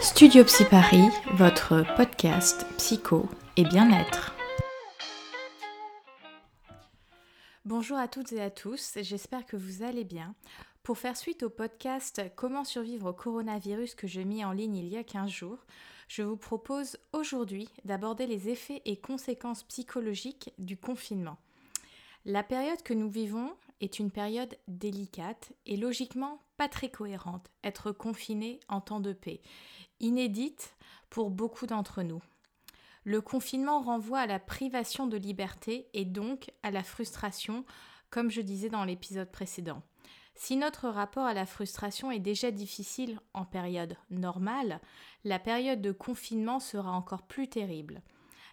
[0.00, 4.32] Studio Psy Paris, votre podcast psycho et bien-être.
[7.64, 10.36] Bonjour à toutes et à tous, j'espère que vous allez bien.
[10.84, 14.88] Pour faire suite au podcast Comment survivre au coronavirus que j'ai mis en ligne il
[14.88, 15.58] y a 15 jours,
[16.06, 21.38] je vous propose aujourd'hui d'aborder les effets et conséquences psychologiques du confinement.
[22.24, 28.58] La période que nous vivons est une période délicate et logiquement très cohérente, être confiné
[28.68, 29.40] en temps de paix,
[30.00, 30.74] inédite
[31.10, 32.20] pour beaucoup d'entre nous.
[33.04, 37.64] Le confinement renvoie à la privation de liberté et donc à la frustration,
[38.10, 39.82] comme je disais dans l'épisode précédent.
[40.34, 44.80] Si notre rapport à la frustration est déjà difficile en période normale,
[45.24, 48.02] la période de confinement sera encore plus terrible.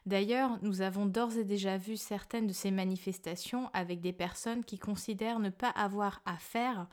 [0.05, 4.79] D'ailleurs, nous avons d'ores et déjà vu certaines de ces manifestations avec des personnes qui
[4.79, 6.87] considèrent ne pas avoir à faire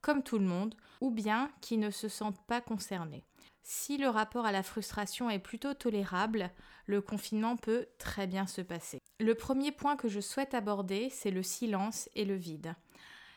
[0.00, 3.24] comme tout le monde ou bien qui ne se sentent pas concernées.
[3.62, 6.50] Si le rapport à la frustration est plutôt tolérable,
[6.86, 9.00] le confinement peut très bien se passer.
[9.18, 12.74] Le premier point que je souhaite aborder, c'est le silence et le vide.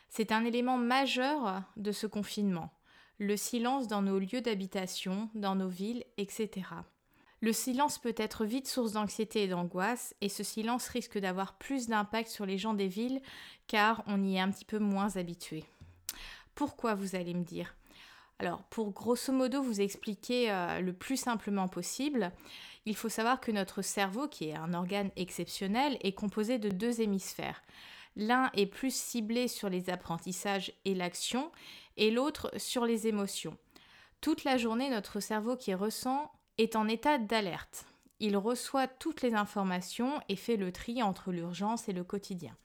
[0.07, 2.71] C'est un élément majeur de ce confinement.
[3.17, 6.67] Le silence dans nos lieux d'habitation, dans nos villes, etc.
[7.41, 11.87] Le silence peut être vite source d'anxiété et d'angoisse, et ce silence risque d'avoir plus
[11.87, 13.21] d'impact sur les gens des villes,
[13.67, 15.63] car on y est un petit peu moins habitué.
[16.59, 17.73] Pourquoi vous allez me dire
[18.41, 22.31] alors, pour grosso modo vous expliquer euh, le plus simplement possible,
[22.85, 27.01] il faut savoir que notre cerveau, qui est un organe exceptionnel, est composé de deux
[27.01, 27.61] hémisphères.
[28.15, 31.51] L'un est plus ciblé sur les apprentissages et l'action,
[31.97, 33.57] et l'autre sur les émotions.
[34.21, 37.85] Toute la journée, notre cerveau qui ressent est en état d'alerte.
[38.21, 42.55] Il reçoit toutes les informations et fait le tri entre l'urgence et le quotidien.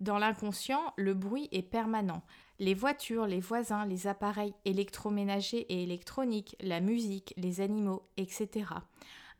[0.00, 2.22] Dans l'inconscient, le bruit est permanent.
[2.58, 8.66] Les voitures, les voisins, les appareils électroménagers et électroniques, la musique, les animaux, etc.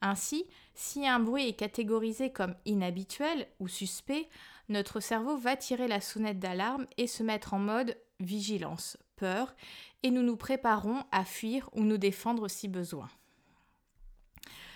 [0.01, 4.29] Ainsi, si un bruit est catégorisé comme inhabituel ou suspect,
[4.69, 9.55] notre cerveau va tirer la sonnette d'alarme et se mettre en mode vigilance, peur,
[10.03, 13.09] et nous nous préparons à fuir ou nous défendre si besoin.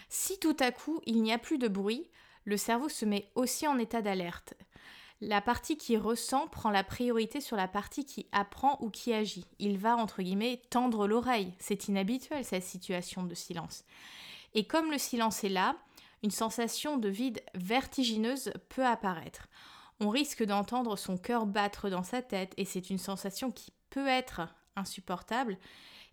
[0.08, 2.08] Si tout à coup il n'y a plus de bruit,
[2.44, 4.54] le cerveau se met aussi en état d'alerte
[5.20, 9.46] la partie qui ressent prend la priorité sur la partie qui apprend ou qui agit.
[9.58, 11.54] Il va, entre guillemets, tendre l'oreille.
[11.58, 13.84] C'est inhabituel, cette situation de silence.
[14.54, 15.76] Et comme le silence est là,
[16.22, 19.48] une sensation de vide vertigineuse peut apparaître.
[20.00, 24.08] On risque d'entendre son cœur battre dans sa tête et c'est une sensation qui peut
[24.08, 24.42] être
[24.76, 25.56] insupportable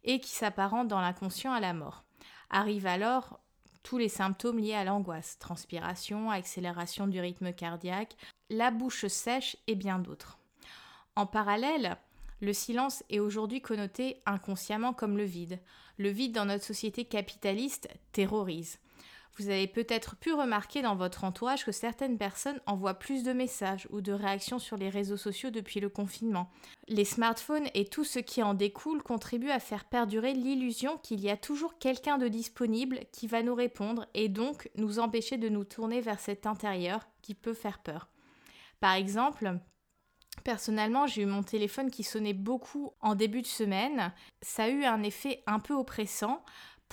[0.06, 2.04] et qui s'apparente dans l'inconscient à la mort.
[2.50, 3.40] Arrive alors
[3.84, 8.16] tous les symptômes liés à l'angoisse, transpiration, accélération du rythme cardiaque,
[8.50, 10.40] la bouche sèche et bien d'autres.
[11.16, 11.98] En parallèle,
[12.42, 15.60] le silence est aujourd'hui connoté inconsciemment comme le vide.
[15.98, 18.80] Le vide dans notre société capitaliste terrorise.
[19.38, 23.88] Vous avez peut-être pu remarquer dans votre entourage que certaines personnes envoient plus de messages
[23.90, 26.52] ou de réactions sur les réseaux sociaux depuis le confinement.
[26.88, 31.32] Les smartphones et tout ce qui en découle contribuent à faire perdurer l'illusion qu'il y
[31.32, 35.64] a toujours quelqu'un de disponible qui va nous répondre et donc nous empêcher de nous
[35.64, 38.10] tourner vers cet intérieur qui peut faire peur.
[38.80, 39.60] Par exemple,
[40.44, 44.12] Personnellement, j'ai eu mon téléphone qui sonnait beaucoup en début de semaine.
[44.42, 46.44] Ça a eu un effet un peu oppressant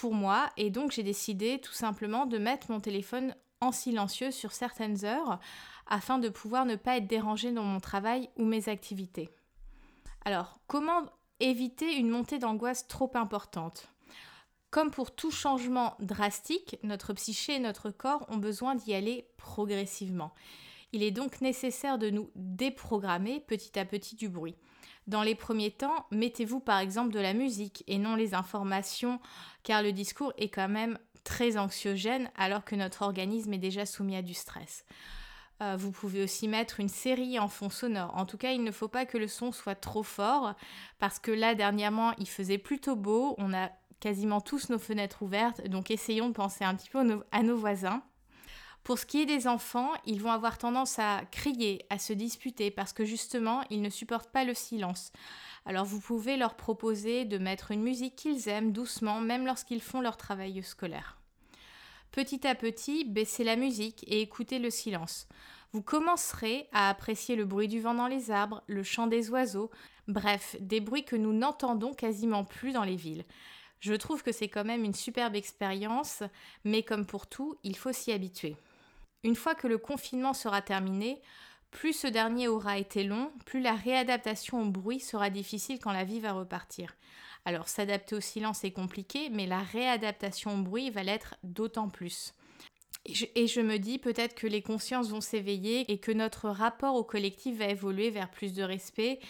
[0.08, 5.04] moi et donc j'ai décidé tout simplement de mettre mon téléphone en silencieux sur certaines
[5.04, 5.38] heures
[5.86, 9.28] afin de pouvoir ne pas être dérangé dans mon travail ou mes activités.
[10.24, 11.02] Alors, comment
[11.40, 13.88] éviter une montée d'angoisse trop importante?
[14.70, 20.32] Comme pour tout changement drastique, notre psyché et notre corps ont besoin d'y aller progressivement.
[20.92, 24.56] Il est donc nécessaire de nous déprogrammer petit à petit du bruit.
[25.10, 29.18] Dans les premiers temps, mettez-vous par exemple de la musique et non les informations,
[29.64, 34.14] car le discours est quand même très anxiogène alors que notre organisme est déjà soumis
[34.14, 34.84] à du stress.
[35.62, 38.16] Euh, vous pouvez aussi mettre une série en fond sonore.
[38.16, 40.54] En tout cas, il ne faut pas que le son soit trop fort
[41.00, 43.34] parce que là, dernièrement, il faisait plutôt beau.
[43.38, 43.68] On a
[43.98, 47.00] quasiment tous nos fenêtres ouvertes, donc essayons de penser un petit peu
[47.32, 48.00] à nos voisins.
[48.82, 52.70] Pour ce qui est des enfants, ils vont avoir tendance à crier, à se disputer
[52.70, 55.12] parce que justement, ils ne supportent pas le silence.
[55.66, 60.00] Alors vous pouvez leur proposer de mettre une musique qu'ils aiment doucement, même lorsqu'ils font
[60.00, 61.18] leur travail scolaire.
[62.10, 65.28] Petit à petit, baissez la musique et écoutez le silence.
[65.72, 69.70] Vous commencerez à apprécier le bruit du vent dans les arbres, le chant des oiseaux,
[70.08, 73.24] bref, des bruits que nous n'entendons quasiment plus dans les villes.
[73.78, 76.24] Je trouve que c'est quand même une superbe expérience,
[76.64, 78.56] mais comme pour tout, il faut s'y habituer.
[79.22, 81.20] Une fois que le confinement sera terminé,
[81.70, 86.04] Plus ce dernier aura été long, plus la réadaptation au bruit sera difficile quand la
[86.04, 86.96] vie va repartir.
[87.44, 92.34] Alors s'adapter au silence est compliqué, mais la réadaptation au bruit va l'être d'autant plus.
[93.06, 97.04] Et je, me dis peut-être que les consciences vont s'éveiller et que notre rapport au
[97.04, 99.20] collectif va évoluer vers plus de respect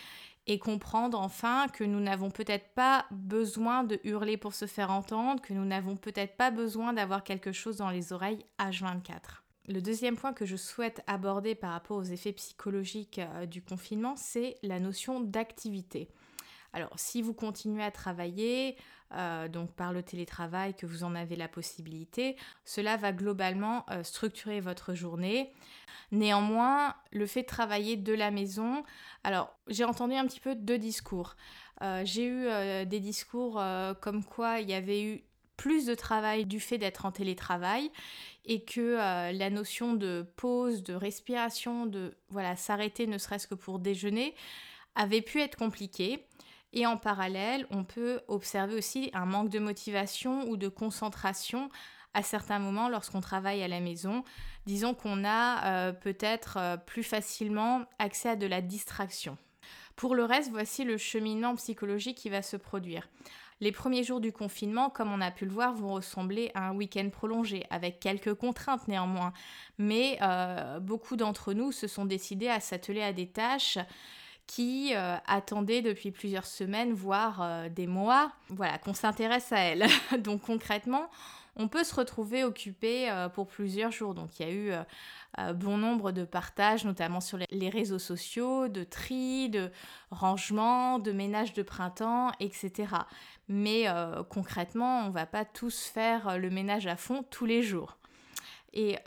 [0.48, 5.40] et comprendre enfin que nous n'avons peut-être pas besoin de hurler pour se faire entendre,
[5.40, 9.40] que nous n'avons peut-être pas besoin d'avoir quelque chose dans les oreilles H24.
[9.70, 14.16] Le deuxième point que je souhaite aborder par rapport aux effets psychologiques euh, du confinement,
[14.16, 16.08] c'est la notion d'activité.
[16.72, 18.76] Alors, si vous continuez à travailler,
[19.12, 24.02] euh, donc par le télétravail, que vous en avez la possibilité, cela va globalement euh,
[24.02, 25.52] structurer votre journée.
[26.10, 28.82] Néanmoins, le fait de travailler de la maison,
[29.22, 31.36] alors j'ai entendu un petit peu deux discours.
[32.02, 33.62] J'ai eu des discours
[34.02, 35.24] comme quoi il y avait eu
[35.60, 37.90] plus de travail du fait d'être en télétravail
[38.46, 38.96] et que
[39.30, 44.34] la notion de pause, de respiration, de voilà s'arrêter ne serait-ce que pour déjeuner
[44.94, 46.24] avait pu être compliquée.
[46.72, 51.68] Et en parallèle, on peut observer aussi un manque de motivation ou de concentration
[52.14, 54.24] à certains moments lorsqu'on travaille à la maison.
[54.64, 59.36] Disons qu'on a euh, peut-être euh, plus facilement accès à de la distraction.
[59.94, 63.06] Pour le reste, voici le cheminement psychologique qui va se produire.
[63.60, 66.74] Les premiers jours du confinement, comme on a pu le voir, vont ressembler à un
[66.74, 69.34] week-end prolongé, avec quelques contraintes néanmoins.
[69.76, 73.78] Mais euh, beaucoup d'entre nous se sont décidés à s'atteler à des tâches
[74.46, 79.86] qui euh, attendait depuis plusieurs semaines, voire euh, des mois, voilà, qu'on s'intéresse à elle.
[80.18, 81.10] Donc concrètement,
[81.56, 84.14] on peut se retrouver occupé euh, pour plusieurs jours.
[84.14, 84.72] Donc il y a eu
[85.54, 89.70] bon nombre de partages, notamment sur les réseaux sociaux, de tri, de
[90.10, 92.94] rangement, de ménage de printemps, etc.
[93.48, 93.86] Mais
[94.28, 97.96] concrètement, on ne va pas tous faire le ménage à fond tous les jours.
[98.72, 98.98] Et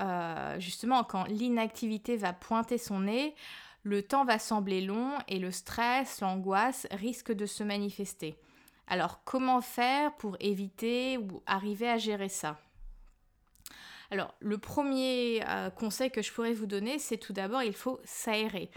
[0.60, 3.36] justement, quand l'inactivité va pointer son nez,
[3.84, 8.38] le temps va sembler long et le stress, l'angoisse risquent de se manifester.
[8.88, 12.60] Alors comment faire pour éviter ou arriver à gérer ça?
[14.12, 18.00] Alors le premier euh, conseil que je pourrais vous donner, c'est tout d'abord il faut
[18.04, 18.70] s'aérer.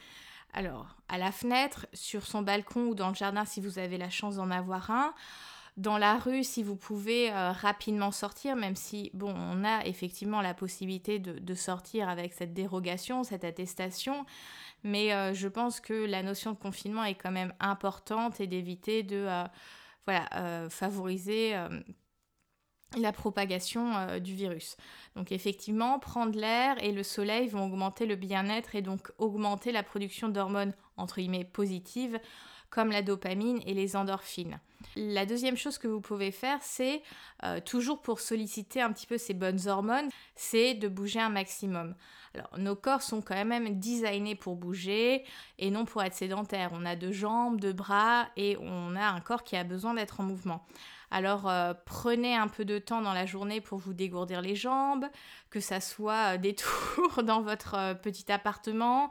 [0.53, 4.11] Alors à la fenêtre, sur son balcon ou dans le jardin si vous avez la
[4.11, 5.14] chance d'en avoir un,
[5.76, 10.41] dans la rue si vous pouvez euh, rapidement sortir, même si, bon, on a effectivement
[10.41, 14.25] la possibilité de, sortir avec cette dérogation, cette attestation,
[14.85, 19.03] mais euh, je pense que la notion de confinement est quand même importante et d'éviter
[19.03, 19.29] de
[20.06, 21.55] voilà, favoriser
[22.97, 24.76] la propagation du virus.
[25.17, 29.82] Donc effectivement, prendre l'air et le soleil vont augmenter le bien-être et donc augmenter la
[29.82, 32.19] production d'hormones entre guillemets positives
[32.70, 34.61] comme la dopamine et les endorphines.
[34.96, 37.02] La deuxième chose que vous pouvez faire, c'est
[37.44, 41.94] euh, toujours pour solliciter un petit peu ces bonnes hormones, c'est de bouger un maximum.
[42.34, 45.25] Alors, nos corps sont quand même designés pour bouger
[45.58, 46.70] et non pour être sédentaires.
[46.73, 50.20] On a deux jambes, deux bras et on a un corps qui a besoin d'être
[50.20, 50.67] en mouvement.
[51.11, 55.06] Alors euh, prenez un peu de temps dans la journée pour vous dégourdir les jambes,
[55.50, 56.55] que ça soit euh, des
[56.96, 59.08] tours dans votre petit appartement.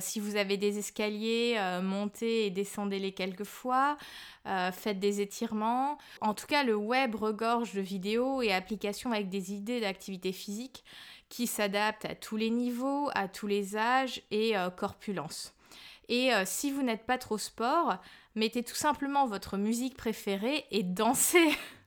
[0.00, 3.96] si vous avez des escaliers, montez et descendez-les quelques fois.
[4.72, 5.98] Faites des étirements.
[6.20, 10.84] En tout cas, le web regorge de vidéos et applications avec des idées d'activité physique
[11.28, 15.54] qui s'adaptent à tous les niveaux, à tous les âges et corpulence.
[16.08, 17.98] Et si vous n'êtes pas trop sport,
[18.34, 21.50] mettez tout simplement votre musique préférée et dansez.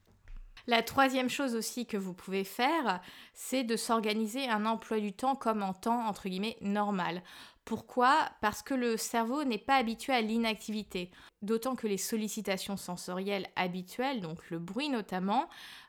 [0.66, 3.01] La troisième chose aussi que vous pouvez faire,
[3.34, 7.22] c'est de s'organiser un emploi du temps comme en temps entre guillemets normal.
[7.65, 8.29] Pourquoi?
[8.41, 11.12] Parce que le cerveau n'est pas habitué à l'inactivité.
[11.41, 15.48] D'autant que les sollicitations sensorielles habituelles, donc le bruit notamment,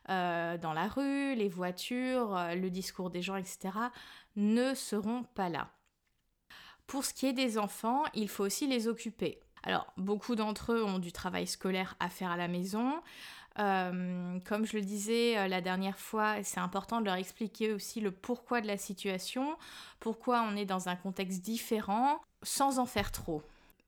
[0.09, 3.71] euh, dans la rue, les voitures, euh, le discours des gens, etc.,
[4.37, 5.69] ne seront pas là.
[6.87, 9.41] Pour ce qui est des enfants, il faut aussi les occuper.
[9.63, 13.01] Alors, beaucoup d'entre eux ont du travail scolaire à faire à la maison.
[13.57, 18.01] Euh, comme je le disais euh, la dernière fois, c'est important de leur expliquer aussi
[18.01, 19.57] le pourquoi de la situation,
[19.99, 23.43] pourquoi on est dans un contexte différent, sans en faire trop.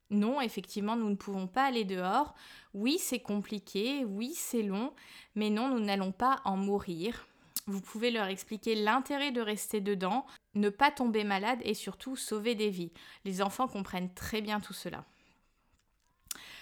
[0.10, 2.34] Non, effectivement, nous ne pouvons pas aller dehors.
[2.74, 4.94] Oui, c'est compliqué, oui, c'est long,
[5.36, 7.28] mais non, nous n'allons pas en mourir.
[7.66, 12.56] Vous pouvez leur expliquer l'intérêt de rester dedans, ne pas tomber malade et surtout sauver
[12.56, 12.94] des vies.
[13.26, 15.04] Les enfants comprennent très bien tout cela.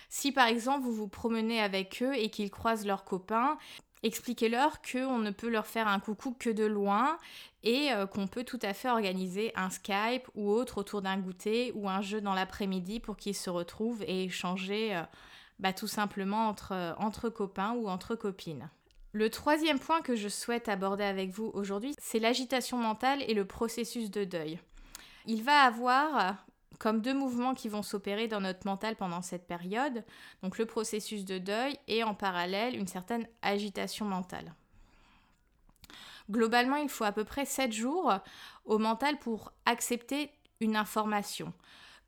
[0.10, 3.58] Si par exemple vous vous promenez avec eux et qu'ils croisent leurs copains,
[4.04, 7.18] expliquez-leur qu'on ne peut leur faire un coucou que de loin
[7.64, 11.72] et euh, qu'on peut tout à fait organiser un Skype ou autre autour d'un goûter
[11.76, 15.02] ou un jeu dans l'après-midi pour qu'ils se retrouvent et échanger euh,
[15.60, 18.70] bah, tout simplement entre, euh, entre copains ou entre copines.
[19.12, 23.46] Le troisième point que je souhaite aborder avec vous aujourd'hui, c'est l'agitation mentale et le
[23.46, 24.60] processus de deuil.
[25.26, 26.36] Il va avoir
[26.86, 30.06] comme deux mouvements qui vont s'opérer dans notre mental pendant cette période,
[30.44, 34.54] donc le processus de deuil et en parallèle une certaine agitation mentale.
[36.30, 38.14] Globalement, il faut à peu près 7 jours
[38.66, 41.54] au mental pour accepter une information.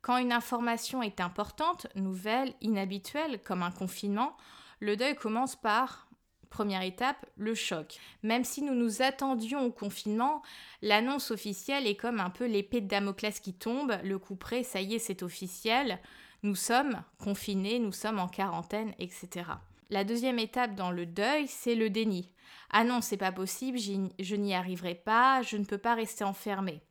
[0.00, 4.36] Quand une information est importante, nouvelle, inhabituelle, comme un confinement,
[4.78, 6.07] le deuil commence par
[6.50, 7.98] Première étape, le choc.
[8.22, 10.42] Même si nous nous attendions au confinement,
[10.82, 14.80] l'annonce officielle est comme un peu l'épée de Damoclès qui tombe, le coup près, ça
[14.80, 15.98] y est, c'est officiel,
[16.42, 19.50] nous sommes confinés, nous sommes en quarantaine, etc.
[19.90, 22.32] La deuxième étape dans le deuil, c'est le déni.
[22.70, 26.82] Ah non, c'est pas possible, je n'y arriverai pas, je ne peux pas rester enfermé.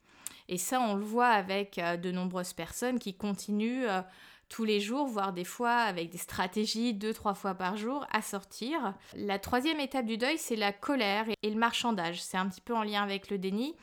[0.50, 4.02] Et ça, on le voit avec euh, de nombreuses personnes qui continuent euh,
[4.50, 8.22] tous les jours, voire des fois avec des stratégies deux, trois fois par jour à
[8.22, 8.94] sortir.
[9.16, 12.22] La troisième étape du deuil, c'est la colère et le marchandage.
[12.22, 13.75] C'est un petit peu en lien avec le déni.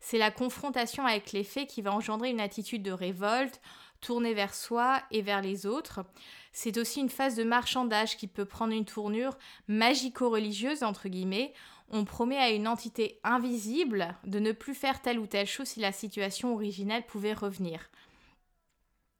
[0.00, 3.60] C'est la confrontation avec les faits qui va engendrer une attitude de révolte,
[4.00, 6.04] tournée vers soi et vers les autres.
[6.52, 9.38] C'est aussi une phase de marchandage qui peut prendre une tournure
[9.68, 11.52] magico-religieuse, entre guillemets.
[11.90, 15.80] On promet à une entité invisible de ne plus faire telle ou telle chose si
[15.80, 17.88] la situation originelle pouvait revenir.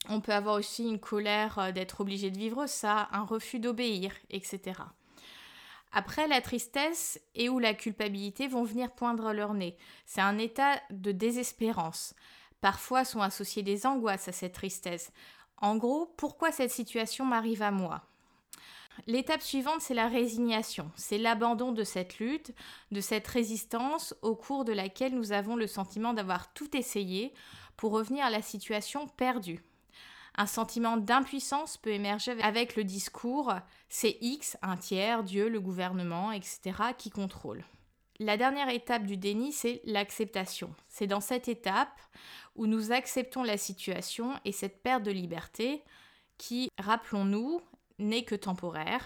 [0.08, 4.12] On peut avoir aussi une colère euh, d'être obligé de vivre ça, un refus d'obéir,
[4.30, 4.80] etc.
[5.92, 9.76] Après, la tristesse et ou la culpabilité vont venir poindre leur nez.
[10.06, 12.14] C'est un état de désespérance.
[12.60, 15.12] Parfois sont associées des angoisses à cette tristesse.
[15.58, 18.02] En gros, pourquoi cette situation m'arrive à moi?
[19.06, 20.90] L'étape suivante, c'est la résignation.
[20.96, 22.52] C'est l'abandon de cette lutte,
[22.90, 27.32] de cette résistance au cours de laquelle nous avons le sentiment d'avoir tout essayé
[27.76, 29.62] pour revenir à la situation perdue.
[30.36, 33.52] Un sentiment d'impuissance peut émerger avec le discours
[33.88, 36.60] c'est X, un tiers, Dieu, le gouvernement, etc.
[36.96, 37.62] qui contrôle.
[38.18, 40.74] La dernière étape du déni, c'est l'acceptation.
[40.88, 42.00] C'est dans cette étape
[42.56, 45.82] où nous acceptons la situation et cette perte de liberté
[46.38, 47.60] qui, rappelons-nous,
[47.98, 49.04] n'est que temporaire.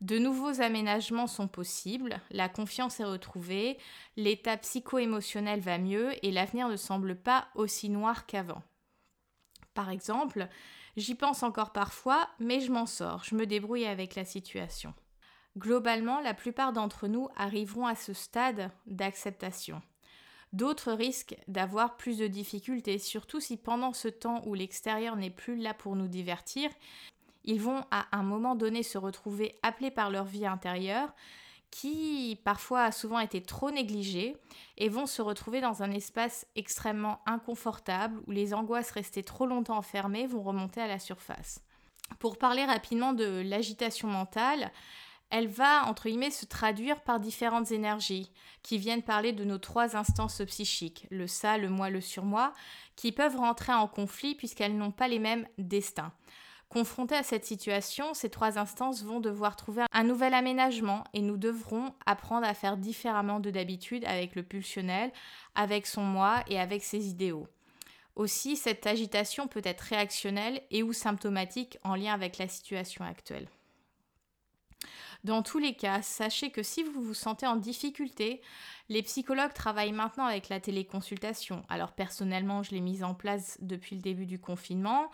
[0.00, 3.78] De nouveaux aménagements sont possibles, la confiance est retrouvée,
[4.16, 8.62] l'état psycho-émotionnel va mieux et l'avenir ne semble pas aussi noir qu'avant.
[9.74, 10.48] Par exemple,
[10.96, 14.94] j'y pense encore parfois, mais je m'en sors, je me débrouille avec la situation.
[15.58, 19.82] Globalement, la plupart d'entre nous arriveront à ce stade d'acceptation.
[20.52, 25.56] D'autres risquent d'avoir plus de difficultés, surtout si pendant ce temps où l'extérieur n'est plus
[25.56, 26.70] là pour nous divertir,
[27.44, 31.14] ils vont à un moment donné se retrouver appelés par leur vie intérieure,
[31.70, 34.36] qui parfois a souvent été trop négligée
[34.76, 39.78] et vont se retrouver dans un espace extrêmement inconfortable où les angoisses restées trop longtemps
[39.78, 41.62] enfermées vont remonter à la surface.
[42.18, 44.72] Pour parler rapidement de l'agitation mentale,
[45.30, 49.96] elle va, entre guillemets, se traduire par différentes énergies qui viennent parler de nos trois
[49.96, 52.52] instances psychiques, le ça, le moi, le surmoi,
[52.96, 56.12] qui peuvent rentrer en conflit puisqu'elles n'ont pas les mêmes destins.
[56.70, 61.36] Confrontés à cette situation, ces trois instances vont devoir trouver un nouvel aménagement et nous
[61.36, 65.10] devrons apprendre à faire différemment de d'habitude avec le pulsionnel,
[65.56, 67.48] avec son moi et avec ses idéaux.
[68.14, 73.48] Aussi, cette agitation peut être réactionnelle et ou symptomatique en lien avec la situation actuelle.
[75.24, 78.40] Dans tous les cas, sachez que si vous vous sentez en difficulté,
[78.88, 81.62] les psychologues travaillent maintenant avec la téléconsultation.
[81.68, 85.10] Alors personnellement, je l'ai mise en place depuis le début du confinement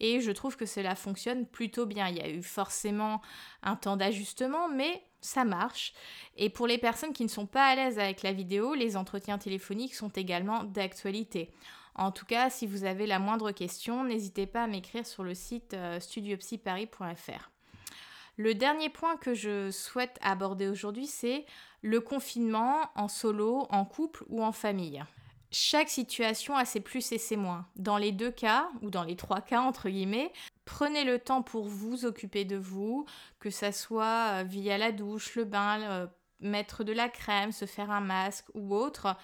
[0.00, 2.08] et je trouve que cela fonctionne plutôt bien.
[2.08, 3.20] Il y a eu forcément
[3.62, 5.92] un temps d'ajustement, mais ça marche.
[6.36, 9.38] Et pour les personnes qui ne sont pas à l'aise avec la vidéo, les entretiens
[9.38, 11.50] téléphoniques sont également d'actualité.
[11.94, 15.34] En tout cas, si vous avez la moindre question, n'hésitez pas à m'écrire sur le
[15.34, 17.50] site euh, studiopsyparis.fr.
[18.42, 21.44] Le dernier point que je souhaite aborder aujourd'hui, c'est
[21.82, 25.04] le confinement en solo, en couple ou en famille.
[25.50, 27.66] Chaque situation a ses plus et ses moins.
[27.76, 30.32] Dans les deux cas, ou dans les trois cas entre guillemets,
[30.64, 33.04] prenez le temps pour vous occuper de vous,
[33.40, 36.06] que ça soit euh, via la douche, le bain, euh,
[36.40, 39.18] mettre de la crème, se faire un masque ou autre.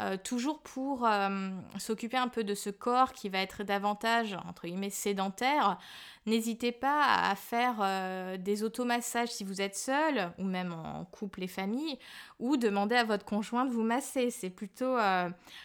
[0.00, 4.66] Euh, toujours pour euh, s'occuper un peu de ce corps qui va être davantage, entre
[4.66, 5.78] guillemets, sédentaire,
[6.26, 11.44] n'hésitez pas à faire euh, des automassages si vous êtes seul, ou même en couple
[11.44, 11.96] et famille,
[12.40, 14.30] ou demander à votre conjoint de vous masser.
[14.30, 14.96] C'est plutôt,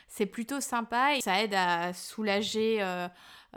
[0.08, 2.84] c'est plutôt sympa et ça aide à soulager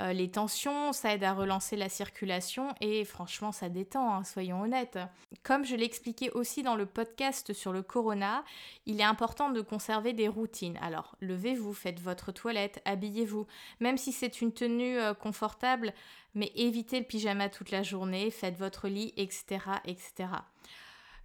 [0.00, 4.62] euh, les tensions, ça aide à relancer la circulation et franchement ça détend, hein, soyons
[4.62, 4.98] honnêtes.
[5.42, 8.42] Comme je l'expliquais aussi dans le podcast sur le corona,
[8.86, 10.78] il est important de conserver des routines.
[10.80, 13.46] Alors levez-vous, faites votre toilette, habillez-vous,
[13.80, 15.92] même si c'est une tenue euh, confortable,
[16.34, 19.58] mais évitez le pyjama toute la journée, faites votre lit, etc.
[19.84, 20.28] etc.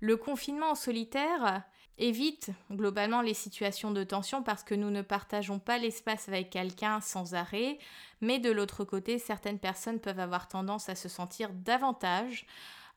[0.02, 1.64] Le confinement en solitaire,
[1.98, 7.02] évite globalement les situations de tension parce que nous ne partageons pas l'espace avec quelqu'un
[7.02, 7.80] sans arrêt,
[8.22, 12.46] mais de l'autre côté, certaines personnes peuvent avoir tendance à se sentir davantage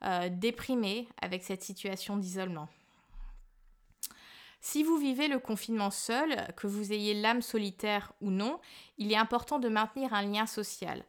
[0.05, 2.69] euh, déprimées avec cette situation d'isolement.
[4.63, 8.61] Si vous vivez le confinement seul, que vous ayez l'âme solitaire ou non,
[8.99, 11.03] il est important de maintenir un lien social.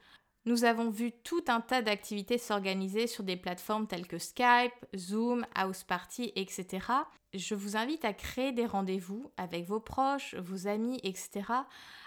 [0.46, 5.46] Nous avons vu tout un tas d'activités s'organiser sur des plateformes telles que Skype, Zoom,
[5.54, 6.88] House Party, etc.
[7.36, 11.44] Je vous invite à créer des rendez-vous avec vos proches, vos amis, etc.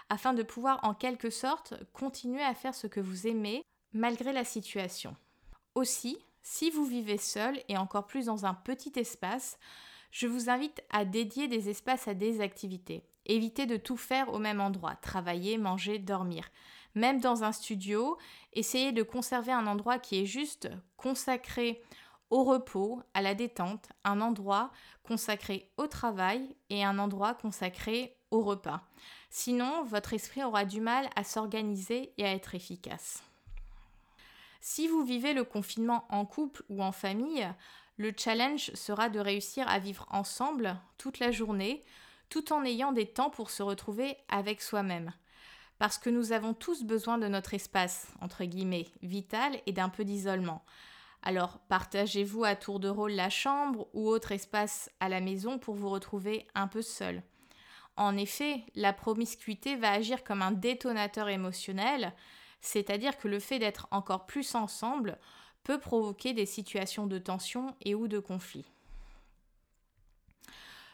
[0.09, 3.63] afin de pouvoir en quelque sorte continuer à faire ce que vous aimez
[3.93, 5.15] malgré la situation.
[5.73, 9.57] Aussi, si vous vivez seul et encore plus dans un petit espace,
[10.11, 13.03] je vous invite à dédier des espaces à des activités.
[13.25, 16.49] Évitez de tout faire au même endroit, travailler, manger, dormir
[16.95, 18.17] même dans un studio,
[18.53, 21.81] essayez de conserver un endroit qui est juste consacré
[22.29, 24.71] au repos, à la détente, un endroit
[25.03, 28.81] consacré au travail et un endroit consacré au repas.
[29.29, 33.23] Sinon, votre esprit aura du mal à s'organiser et à être efficace.
[34.59, 37.47] Si vous vivez le confinement en couple ou en famille,
[37.97, 41.83] le challenge sera de réussir à vivre ensemble toute la journée,
[42.29, 45.13] tout en ayant des temps pour se retrouver avec soi-même
[45.77, 50.05] parce que nous avons tous besoin de notre espace, entre guillemets, vital et d'un peu
[50.05, 50.63] d'isolement.
[51.21, 55.75] Alors partagez-vous à tour de rôle la chambre ou autre espace à la maison pour
[55.75, 57.23] vous retrouver un peu seul.
[57.97, 62.13] En effet, la promiscuité va agir comme un détonateur émotionnel,
[62.61, 65.17] c'est-à-dire que le fait d'être encore plus ensemble
[65.63, 68.65] peut provoquer des situations de tension et ou de conflit.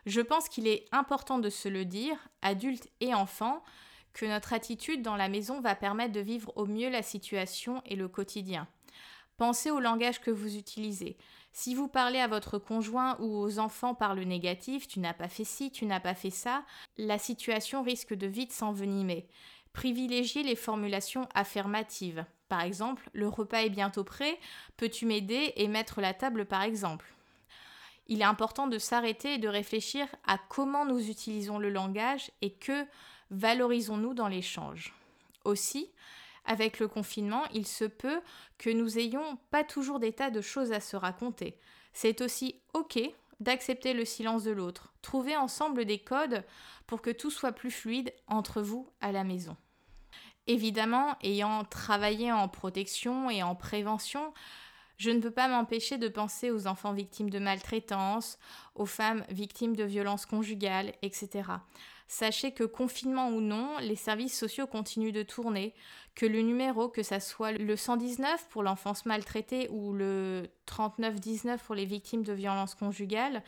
[0.06, 3.64] Je pense qu'il est important de se le dire, adultes et enfants,
[4.13, 7.96] que notre attitude dans la maison va permettre de vivre au mieux la situation et
[7.96, 8.68] le quotidien.
[9.38, 11.18] Pensez au langage que vous utilisez.
[11.53, 15.27] Si vous parlez à votre conjoint ou aux enfants par le négatif, tu n'as pas
[15.27, 16.63] fait ci, tu n'as pas fait ça,
[16.98, 19.27] la situation risque de vite s'envenimer.
[19.74, 22.25] Privilégiez les formulations affirmatives.
[22.50, 24.38] Par exemple, le repas est bientôt prêt,
[24.77, 27.13] peux-tu m'aider et mettre la table par exemple?
[28.08, 32.51] Il est important de s'arrêter et de réfléchir à comment nous utilisons le langage et
[32.51, 32.86] que
[33.31, 34.94] valorisons-nous dans l'échange.
[35.44, 35.89] Aussi,
[36.46, 38.22] avec le confinement, il se peut
[38.57, 41.57] que nous ayons pas toujours des tas de choses à se raconter.
[41.94, 43.00] C'est aussi OK
[43.39, 44.94] d'accepter le silence de l'autre.
[45.01, 46.44] Trouvez ensemble des codes
[46.85, 49.57] pour que tout soit plus fluide entre vous à la maison.
[50.48, 54.33] Évidemment, ayant travaillé en protection et en prévention,
[54.98, 58.37] je ne peux pas m'empêcher de penser aux enfants victimes de maltraitance,
[58.75, 61.44] aux femmes victimes de violences conjugales, etc.
[62.14, 65.74] Sachez que confinement ou non, les services sociaux continuent de tourner,
[66.14, 71.74] que le numéro, que ça soit le 119 pour l'enfance maltraitée ou le 3919 pour
[71.74, 73.42] les victimes de violences conjugales,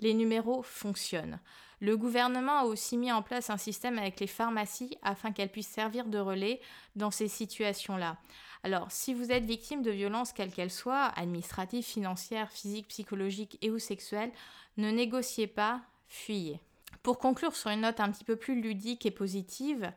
[0.00, 1.40] les numéros fonctionnent.
[1.80, 5.68] Le gouvernement a aussi mis en place un système avec les pharmacies afin qu'elles puissent
[5.68, 6.60] servir de relais
[6.96, 8.18] dans ces situations-là.
[8.64, 13.70] Alors, si vous êtes victime de violences quelles qu'elles soient, administratives, financières, physiques, psychologiques et
[13.70, 14.32] ou sexuelles,
[14.76, 16.60] ne négociez pas, fuyez.
[17.02, 19.92] Pour conclure sur une note un petit peu plus ludique et positive,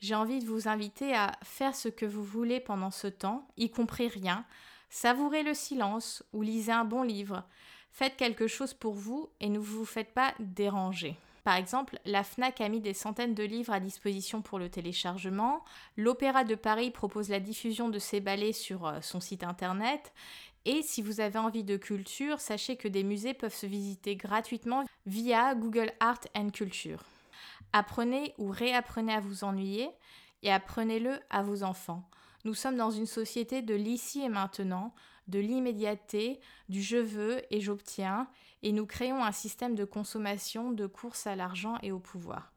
[0.00, 3.70] j'ai envie de vous inviter à faire ce que vous voulez pendant ce temps, y
[3.70, 4.44] compris rien.
[4.90, 7.44] Savourez le silence ou lisez un bon livre.
[7.90, 11.16] Faites quelque chose pour vous et ne vous faites pas déranger.
[11.44, 15.64] Par exemple, la FNAC a mis des centaines de livres à disposition pour le téléchargement.
[15.96, 20.12] L'Opéra de Paris propose la diffusion de ses ballets sur euh, son site internet.
[20.68, 24.84] Et si vous avez envie de culture, sachez que des musées peuvent se visiter gratuitement
[25.06, 27.04] via Google Art and Culture.
[27.72, 29.88] Apprenez ou réapprenez à vous ennuyer
[30.42, 32.10] et apprenez-le à vos enfants.
[32.44, 34.92] Nous sommes dans une société de l'ici et maintenant,
[35.28, 38.28] de l'immédiateté, du je veux et j'obtiens,
[38.64, 42.52] et nous créons un système de consommation, de course à l'argent et au pouvoir.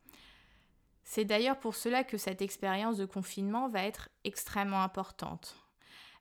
[1.04, 5.56] C'est d'ailleurs pour cela que cette expérience de confinement va être extrêmement importante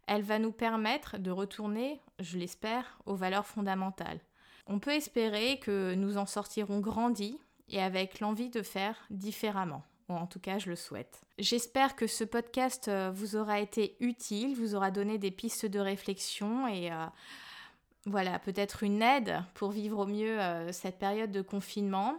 [0.09, 4.21] elle va nous permettre de retourner, je l'espère, aux valeurs fondamentales.
[4.67, 9.85] On peut espérer que nous en sortirons grandis et avec l'envie de faire différemment.
[10.09, 11.21] Ou en tout cas, je le souhaite.
[11.39, 15.79] J'espère que ce podcast euh, vous aura été utile, vous aura donné des pistes de
[15.79, 17.05] réflexion et euh,
[18.07, 22.19] voilà, peut-être une aide pour vivre au mieux euh, cette période de confinement.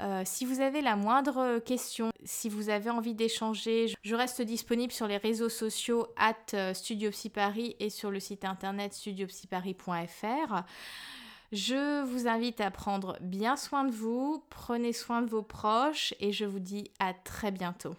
[0.00, 4.92] Euh, si vous avez la moindre question, si vous avez envie d'échanger, je reste disponible
[4.92, 10.62] sur les réseaux sociaux at euh, Studio Paris et sur le site internet studiopsyparis.fr.
[11.52, 16.32] Je vous invite à prendre bien soin de vous, prenez soin de vos proches et
[16.32, 17.94] je vous dis à très bientôt.